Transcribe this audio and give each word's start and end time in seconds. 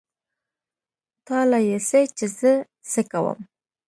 تا 1.27 1.37
له 1.51 1.59
يې 1.67 1.77
څه 1.87 1.99
چې 2.17 2.25
زه 2.37 2.51
څه 2.91 3.01
کوم. 3.11 3.39